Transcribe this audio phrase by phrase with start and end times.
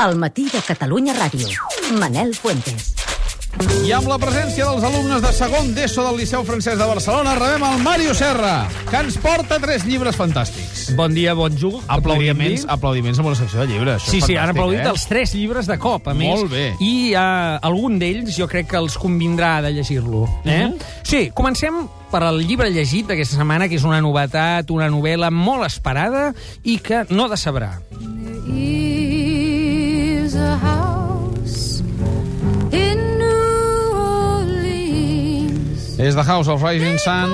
[0.00, 1.46] El matí de Catalunya Ràdio.
[2.00, 2.94] Manel Fuentes.
[3.84, 7.62] I amb la presència dels alumnes de segon d'ESO del Liceu Francès de Barcelona, rebem
[7.62, 10.88] el Mario Serra, que ens porta tres llibres fantàstics.
[10.98, 11.78] Bon dia, bon jugo.
[11.86, 14.02] podríem Aplaudiments, aplaudiments amb una secció de llibres.
[14.02, 14.88] Això Sí, sí, han aplaudit eh?
[14.90, 16.26] els tres llibres de cop, a més.
[16.34, 16.64] Molt bé.
[16.82, 20.26] I uh, algun d'ells jo crec que els convindrà de llegir-lo.
[20.42, 20.64] Eh?
[20.66, 20.74] Mhm.
[21.06, 25.62] Sí, comencem per al llibre llegit d'aquesta setmana, que és una novetat, una novel·la molt
[25.70, 26.32] esperada
[26.64, 27.76] i que no decebrà.
[30.44, 30.93] Is a house
[35.96, 37.30] És The House of Rising Sun,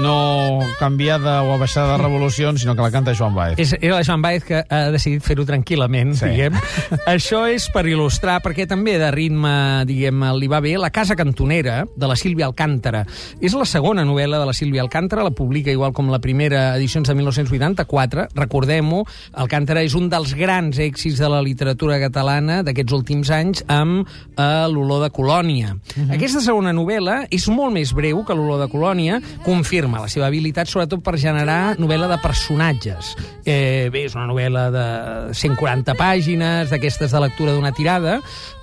[0.00, 3.58] no canviada o abaixada de revolucions, sinó que la canta Joan Baez.
[3.60, 6.30] És, era la Joan Baez que ha decidit fer-ho tranquil·lament, Sí.
[6.32, 6.56] diguem.
[7.06, 11.82] Això és per il·lustrar, perquè també de ritme, diguem, li va bé, La casa cantonera,
[11.96, 13.04] de la Sílvia Alcántara.
[13.44, 17.02] És la segona novel·la de la Sílvia Alcántara, la publica igual com la primera edició
[17.04, 18.28] de 1984.
[18.34, 19.02] Recordem-ho,
[19.34, 24.66] Alcántara és un dels grans èxits de la literatura catalana d'aquests últims anys amb eh,
[24.72, 25.76] l'olor de colònia.
[26.08, 30.70] Aquesta segona novel·la és molt més breu que l'olor de colònia, confirma la seva habilitat
[30.70, 33.14] sobretot per generar novel·la de personatges.
[33.44, 34.86] Eh, bé, és una novel·la de
[35.34, 38.18] 140 pàgines, d'aquestes de lectura d'una tirada,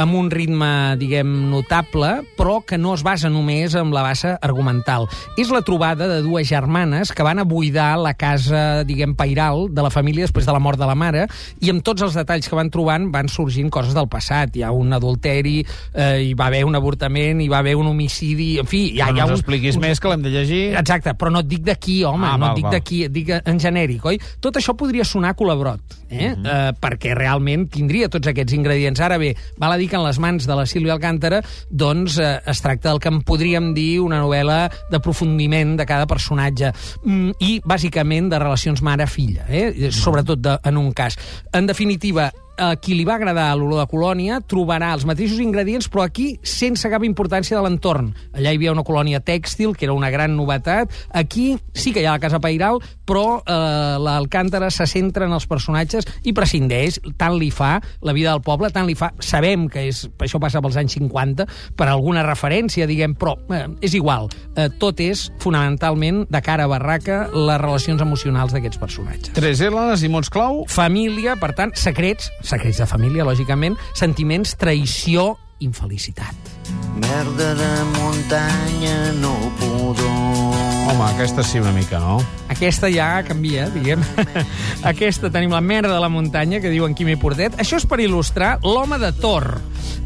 [0.00, 5.06] amb un ritme, diguem, notable, però que no es basa només en la base argumental.
[5.38, 9.84] És la trobada de dues germanes que van a buidar la casa, diguem, pairal de
[9.84, 11.26] la família després de la mort de la mare,
[11.60, 14.56] i amb tots els detalls que van trobant van sorgint coses del passat.
[14.56, 15.60] Hi ha un adulteri,
[15.92, 18.86] eh, hi va haver un avortament, hi va haver un homicidi, en fi...
[18.96, 20.62] Hi ha, no ha ens un, expliquis més, que l'hem de llegir.
[20.80, 23.32] Exacte, però no et dic d'aquí, home, Ah, no val, et dic d'aquí, et dic
[23.38, 24.20] en genèric, oi?
[24.40, 26.34] Tot això podria sonar a colabrot, eh?
[26.34, 26.46] Mhm.
[26.46, 29.00] eh perquè realment tindria tots aquests ingredients.
[29.00, 32.40] Ara bé, val a dir que en les mans de la Sílvia Alcántara doncs eh,
[32.46, 36.72] es tracta del que en podríem dir una novel·la d'aprofundiment de cada personatge
[37.04, 39.90] mm, i, bàsicament, de relacions mare-filla, eh?
[39.90, 41.18] sobretot de, en un cas.
[41.52, 42.30] En definitiva,
[42.60, 46.90] a qui li va agradar l'olor de colònia trobarà els mateixos ingredients, però aquí sense
[46.92, 48.12] cap importància de l'entorn.
[48.36, 50.92] Allà hi havia una colònia tèxtil, que era una gran novetat.
[51.16, 55.48] Aquí sí que hi ha la casa pairal, però eh, l'Alcàntara se centra en els
[55.50, 59.10] personatges i prescindeix, tant li fa la vida del poble, tant li fa...
[59.24, 61.48] Sabem que és, això passa pels anys 50,
[61.78, 64.28] per alguna referència, diguem, però eh, és igual.
[64.54, 70.04] Eh, tot és, fonamentalment, de cara a barraca, les relacions emocionals d'aquests personatges Tres L's
[70.04, 70.64] i mots clau.
[70.68, 75.34] família, per tant, secrets, secrets de família, lògicament, sentiments, traïció,
[75.64, 76.34] infelicitat.
[77.00, 80.54] Merda de muntanya, no pudor.
[80.90, 82.18] Home, aquesta sí una mica, no?
[82.50, 84.02] Aquesta ja canvia, diguem.
[84.90, 87.54] Aquesta tenim la merda de la muntanya, que diu en Quimi Portet.
[87.62, 89.52] Això és per il·lustrar L'home de Tor.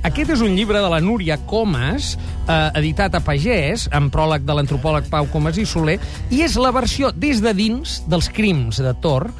[0.05, 2.12] Aquest és un llibre de la Núria Comas,
[2.44, 5.97] eh, editat a Pagès, amb pròleg de l'antropòleg Pau Comas i Soler,
[6.28, 9.31] i és la versió des de dins dels crims de Tor,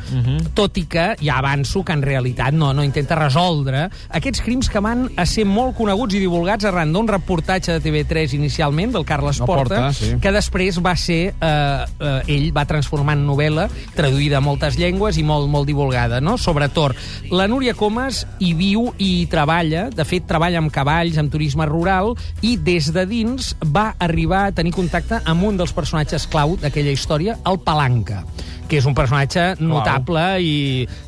[0.56, 4.81] tot i que ja avanço que en realitat no, no intenta resoldre aquests crims que
[4.81, 9.43] van a ser molt coneguts i divulgats arran d'un reportatge de TV3 inicialment, del Carles
[9.43, 10.14] No Porta, Porta, sí.
[10.22, 13.66] que després va ser, eh, eh, ell va transformar en novel·la,
[13.97, 16.37] traduïda a moltes llengües i molt, molt divulgada, no?
[16.38, 16.94] sobre Tor.
[17.31, 21.66] La Núria Comas hi viu i hi treballa, de fet treballa amb cavalls, amb turisme
[21.66, 26.56] rural, i des de dins va arribar a tenir contacte amb un dels personatges clau
[26.60, 28.25] d'aquella història, el Palanca
[28.74, 30.54] que és un personatge notable i,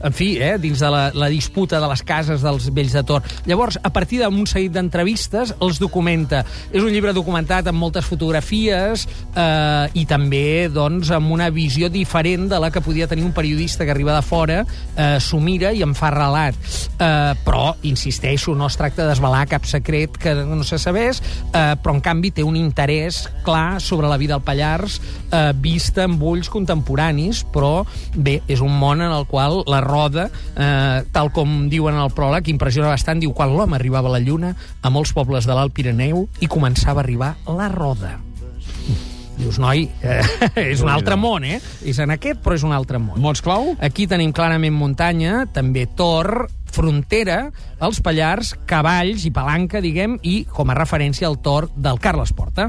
[0.06, 3.24] en fi, eh, dins de la, la disputa de les cases dels vells de Tor.
[3.48, 6.44] Llavors, a partir d'un seguit d'entrevistes, els documenta.
[6.70, 12.46] És un llibre documentat amb moltes fotografies eh, i també doncs, amb una visió diferent
[12.52, 14.60] de la que podia tenir un periodista que arriba de fora,
[14.94, 16.54] eh, s'ho mira i en fa relat.
[17.00, 21.18] Eh, però, insisteixo, no es tracta de desvelar cap secret que no se sabés,
[21.50, 25.00] eh, però en canvi té un interès clar sobre la vida al Pallars
[25.32, 27.72] eh, vista amb ulls contemporanis, però
[28.12, 32.12] bé, és un món en el qual la roda, eh, tal com diuen en el
[32.12, 35.74] pròleg, impressiona bastant, diu, quan l'home arribava a la Lluna, a molts pobles de l'Alt
[35.76, 38.18] Pirineu, i començava a arribar la roda.
[39.36, 40.22] Dius, noi, eh,
[40.72, 41.58] és un altre món, eh?
[41.84, 43.20] És en aquest, però és un altre món.
[43.20, 43.74] Mots clau?
[43.84, 47.50] Aquí tenim clarament muntanya, també Tor, frontera,
[47.84, 52.68] els Pallars, cavalls i palanca, diguem, i com a referència al Tor del Carles Porta.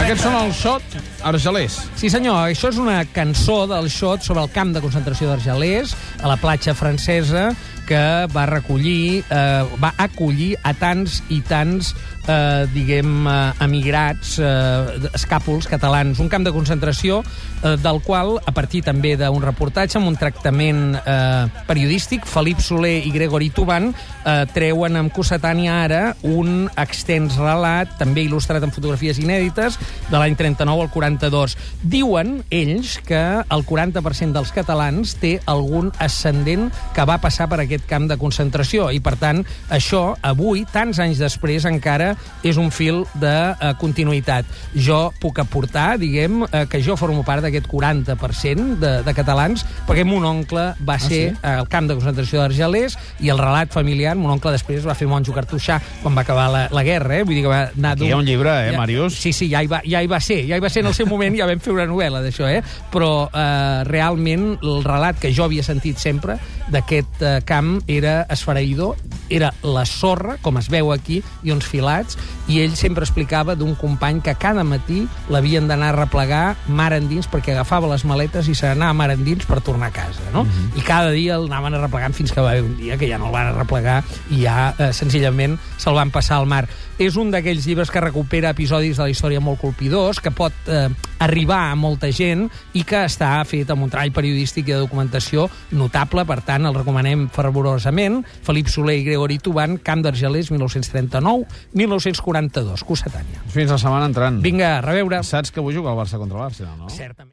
[0.00, 0.94] Aquests són els Xot
[1.28, 1.76] Argelers.
[2.00, 5.92] Sí, senyor, això és una cançó del Xot sobre el camp de concentració d'Argelers,
[6.22, 7.50] a la platja francesa,
[7.86, 8.00] que
[8.32, 11.92] va recollir, eh, va acollir a tants i tants
[12.26, 16.20] eh, diguem, eh, emigrats, eh, escàpols catalans.
[16.20, 17.22] Un camp de concentració
[17.62, 23.00] eh, del qual, a partir també d'un reportatge amb un tractament eh, periodístic, Felip Soler
[23.06, 29.18] i Gregori Tuban eh, treuen amb Cossetània ara un extens relat, també il·lustrat amb fotografies
[29.22, 29.78] inèdites,
[30.10, 31.56] de l'any 39 al 42.
[31.82, 37.86] Diuen ells que el 40% dels catalans té algun ascendent que va passar per aquest
[37.90, 39.42] camp de concentració i, per tant,
[39.72, 42.11] això, avui, tants anys després, encara
[42.42, 44.48] és un fil de eh, continuïtat.
[44.74, 50.04] Jo puc aportar, diguem, eh, que jo formo part d'aquest 40% de, de catalans, perquè
[50.08, 51.40] mon oncle va ser sí?
[51.46, 55.34] al camp de concentració d'Argelers i el relat familiar, mon oncle després va fer monjo
[55.36, 57.26] cartoixà quan va acabar la, la guerra, eh?
[57.26, 59.16] vull dir que va anar Aquí hi ha un llibre, eh, Màrius?
[59.18, 60.96] Sí, sí, ja hi, va, ja hi va ser, ja hi va ser en el
[60.96, 62.62] seu moment, ja vam fer una novel·la d'això, eh?
[62.92, 66.38] però eh, realment el relat que jo havia sentit sempre
[66.72, 68.96] d'aquest eh, camp era esfereïdor,
[69.32, 72.18] era la sorra, com es veu aquí, i uns filats,
[72.52, 77.28] i ell sempre explicava d'un company que cada matí l'havien d'anar a replegar mar endins
[77.30, 80.44] perquè agafava les maletes i se n'anava mar endins per tornar a casa, no?
[80.76, 83.30] I cada dia el anaven arreplegant fins que va haver un dia que ja no
[83.30, 86.66] el van arreplegar i ja eh, senzillament se'l van passar al mar.
[87.02, 90.88] És un d'aquells llibres que recupera episodis de la història molt colpidors, que pot eh,
[91.22, 92.44] arribar a molta gent
[92.78, 96.76] i que està fet amb un treball periodístic i de documentació notable, per tant, el
[96.76, 98.20] recomanem fervorosament.
[98.46, 103.38] Felip Soler i Gregori Tuban, Camp d'Argelers, 1939-1942, Cossetània.
[103.54, 104.40] Fins la setmana entrant.
[104.42, 105.22] Vinga, a reveure.
[105.22, 106.90] Saps que avui juga el Barça contra l'Arsenal, no?
[106.90, 107.30] Certament.